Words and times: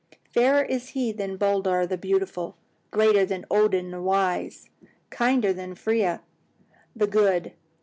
Fairer 0.33 0.63
is 0.63 0.89
He 0.97 1.11
than 1.11 1.37
Baldur 1.37 1.85
the 1.85 1.95
Beautiful, 1.95 2.55
greater 2.89 3.23
than 3.23 3.45
Odin 3.51 3.91
the 3.91 4.01
Wise, 4.01 4.67
kinder 5.11 5.53
than 5.53 5.75
Freya 5.75 6.23
the 6.95 7.05
Good. 7.05 7.53